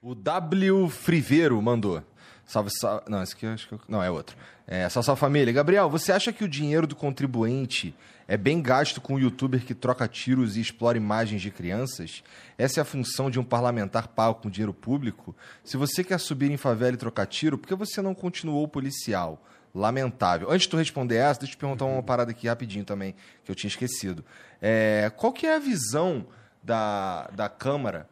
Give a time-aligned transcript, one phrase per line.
[0.00, 2.00] O W Friveiro mandou.
[2.46, 3.02] Salve, salve.
[3.08, 3.76] Não, esse aqui acho que.
[3.88, 4.36] Não, é outro.
[4.64, 5.52] É, salve, salve família.
[5.52, 7.92] Gabriel, você acha que o dinheiro do contribuinte
[8.28, 12.22] é bem gasto com o youtuber que troca tiros e explora imagens de crianças?
[12.56, 15.34] Essa é a função de um parlamentar pago com dinheiro público?
[15.64, 19.44] Se você quer subir em favela e trocar tiro, por que você não continuou policial?
[19.74, 20.48] Lamentável.
[20.48, 23.50] Antes de tu responder essa, deixa eu te perguntar uma parada aqui rapidinho também, que
[23.50, 24.24] eu tinha esquecido.
[24.62, 26.24] É, qual que é a visão
[26.62, 28.08] da, da Câmara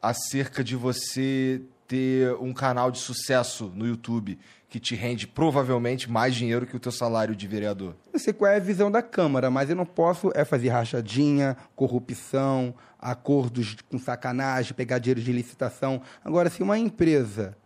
[0.00, 4.38] acerca de você ter um canal de sucesso no YouTube
[4.68, 7.96] que te rende provavelmente mais dinheiro que o teu salário de vereador.
[8.12, 11.56] Não sei qual é a visão da Câmara, mas eu não posso é fazer rachadinha,
[11.74, 16.00] corrupção, acordos com sacanagem, pegar dinheiro de licitação.
[16.24, 17.56] Agora, se uma empresa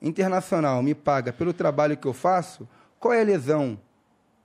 [0.00, 3.78] internacional me paga pelo trabalho que eu faço, qual é a lesão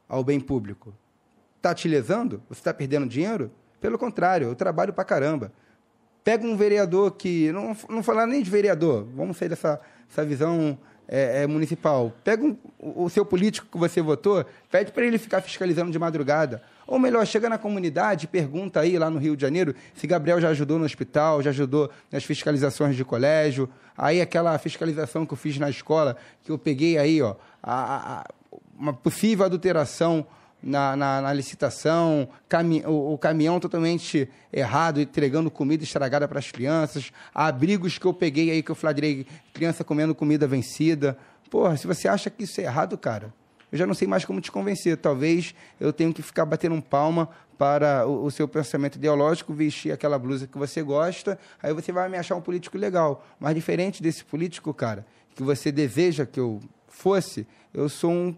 [0.07, 0.93] ao bem público?
[1.55, 2.43] Está te lesando?
[2.47, 3.51] Você está perdendo dinheiro?
[3.81, 5.51] Pelo contrário, eu trabalho pra caramba.
[6.27, 7.53] Pega um vereador que.
[7.53, 9.79] Não, não falar nem de vereador, vamos sair dessa
[10.11, 10.77] essa visão
[11.07, 12.11] é, é, municipal.
[12.21, 16.61] Pega um- o, seu político que você votou, pede para ele ficar fiscalizando de madrugada.
[16.85, 20.41] Ou melhor, chega na comunidade e pergunta aí, lá no Rio de Janeiro, se Gabriel
[20.41, 23.69] já ajudou no hospital, já ajudou nas fiscalizações de colégio.
[23.97, 28.25] Aí aquela fiscalização que eu fiz na escola, que eu peguei aí, ó, a- a-
[28.77, 30.25] uma possível adulteração
[30.61, 36.51] na, na- na licitação, cami- o, o caminhão totalmente errado, entregando comida estragada para as
[36.51, 41.17] crianças, abrigos que eu peguei aí, que eu flagrei criança comendo comida vencida.
[41.49, 43.33] Porra, se você acha que isso é errado, cara,
[43.71, 44.97] eu já não sei mais como te convencer.
[44.97, 49.91] Talvez eu tenha que ficar batendo um palma para o, o seu pensamento ideológico, vestir
[49.91, 53.25] aquela blusa que você gosta, aí você vai me achar um político legal.
[53.39, 58.35] Mas diferente desse político, cara, que você deseja que eu fosse, eu sou um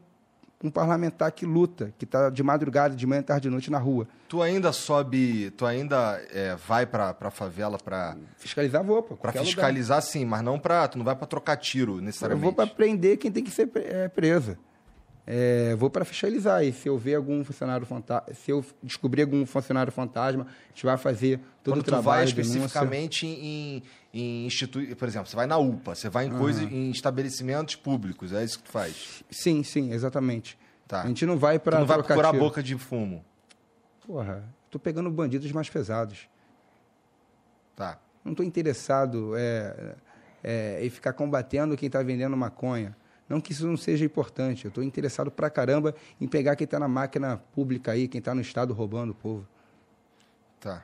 [0.64, 4.08] um parlamentar que luta, que está de madrugada, de manhã, tarde e noite na rua.
[4.28, 10.02] Tu ainda sobe, tu ainda é, vai pra, pra favela pra, Fiscalizar vou, qualquer fiscalizar
[10.02, 12.02] sim, mas não pra, tu não vai pra trocar tiro lugar.
[12.02, 12.44] Eu necessariamente.
[12.44, 14.58] vou para prender quem tem que ser é, preso.
[15.32, 16.64] É, vou para fiscalizar.
[16.64, 20.84] E se eu ver algum funcionário fantasma, se eu descobrir algum funcionário fantasma, a gente
[20.84, 22.58] vai fazer todo Quando o vai trabalho, denúncia.
[22.58, 24.96] especificamente em, em institui...
[24.96, 28.58] Por exemplo, você vai na UPA, você vai em coisa, em estabelecimentos públicos, é isso
[28.58, 29.24] que tu faz.
[29.30, 30.58] Sim, sim, exatamente.
[30.88, 31.04] Tá.
[31.04, 32.44] A gente não vai para não vai procurar tiro.
[32.44, 33.24] boca de fumo.
[34.08, 36.28] Porra, tô pegando bandidos mais pesados.
[37.76, 38.00] Tá.
[38.26, 39.96] Não estou interessado é,
[40.44, 42.98] é, em ficar combatendo quem está vendendo maconha.
[43.30, 44.66] Não que isso não seja importante.
[44.66, 48.34] Eu estou interessado pra caramba em pegar quem está na máquina pública aí, quem está
[48.34, 49.48] no Estado roubando o povo.
[50.60, 50.84] Tá.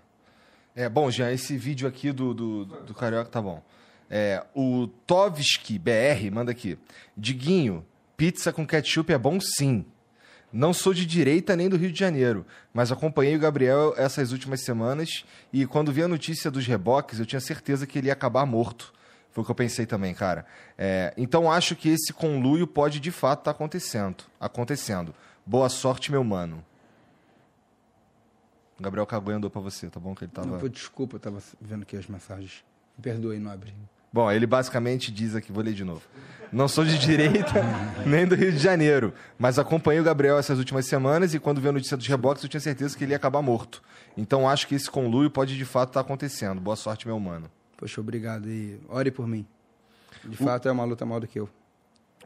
[0.75, 3.63] É, bom, Jean, esse vídeo aqui do, do, do Carioca tá bom.
[4.09, 6.77] É, o Tovski BR manda aqui.
[7.17, 7.83] Diguinho,
[8.15, 9.83] pizza com ketchup é bom sim.
[10.53, 14.61] Não sou de direita nem do Rio de Janeiro, mas acompanhei o Gabriel essas últimas
[14.61, 18.45] semanas e quando vi a notícia dos reboques, eu tinha certeza que ele ia acabar
[18.45, 18.93] morto.
[19.35, 20.45] Foi o que eu pensei também, cara.
[20.77, 24.23] É, então acho que esse conluio pode de fato estar acontecendo.
[24.39, 25.13] Acontecendo.
[25.45, 26.63] Boa sorte, meu mano.
[28.79, 30.15] O Gabriel Cagonha andou pra você, tá bom?
[30.15, 30.47] Que ele tava.
[30.47, 32.63] Não, pô, desculpa, eu estava vendo aqui as mensagens.
[32.97, 33.73] Me perdoe, nobre.
[34.11, 36.03] Bom, ele basicamente diz aqui, vou ler de novo.
[36.49, 37.61] Não sou de direita
[38.07, 41.67] nem do Rio de Janeiro, mas acompanhei o Gabriel essas últimas semanas e quando vi
[41.67, 43.83] a notícia dos reboques eu tinha certeza que ele ia acabar morto.
[44.15, 46.61] Então acho que esse conluio pode de fato estar acontecendo.
[46.61, 47.51] Boa sorte, meu mano.
[47.77, 48.49] Poxa, obrigado.
[48.49, 49.45] E ore por mim.
[50.23, 51.49] De fato, é uma luta maior do que eu.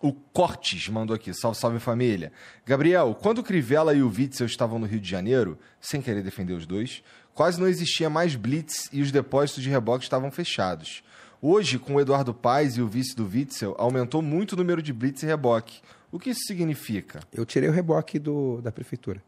[0.01, 2.31] O Cortes mandou aqui, salve, salve família.
[2.65, 6.53] Gabriel, quando o Crivella e o Witzel estavam no Rio de Janeiro, sem querer defender
[6.53, 11.03] os dois, quase não existia mais blitz e os depósitos de reboque estavam fechados.
[11.41, 14.93] Hoje, com o Eduardo Paes e o vice do Witzel, aumentou muito o número de
[14.93, 15.81] blitz e reboque.
[16.11, 17.19] O que isso significa?
[17.33, 19.21] Eu tirei o reboque do, da prefeitura.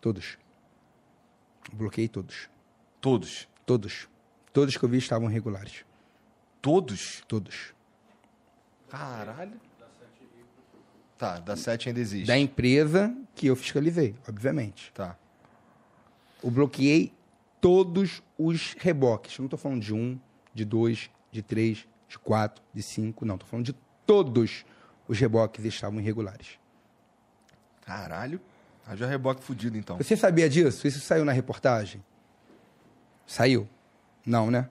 [0.00, 0.38] Todos.
[1.72, 2.48] Bloqueei todos.
[3.00, 3.48] Todos.
[3.64, 4.08] Todos.
[4.54, 5.84] Todos que eu vi estavam regulares.
[6.62, 7.24] Todos?
[7.26, 7.74] Todos.
[8.88, 9.60] Caralho.
[11.18, 12.28] Tá, da 7 ainda existe.
[12.28, 14.92] Da empresa que eu fiscalizei, obviamente.
[14.94, 15.16] Tá.
[16.40, 17.12] Eu bloqueei
[17.60, 19.36] todos os reboques.
[19.38, 20.20] Não estou falando de um,
[20.54, 23.24] de dois, de três, de quatro, de cinco.
[23.24, 23.74] Não, estou falando de
[24.06, 24.64] todos
[25.08, 26.60] os reboques estavam irregulares.
[27.84, 28.40] Caralho.
[28.86, 29.96] Haja reboque fudido, então.
[29.96, 30.86] Você sabia disso?
[30.86, 32.04] Isso saiu na reportagem?
[33.26, 33.68] Saiu?
[34.26, 34.68] Não, né?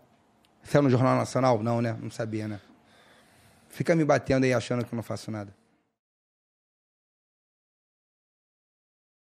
[0.63, 1.61] Saiu no Jornal Nacional?
[1.61, 1.97] Não, né?
[2.01, 2.59] Não sabia, né?
[3.69, 5.53] Fica me batendo aí achando que eu não faço nada.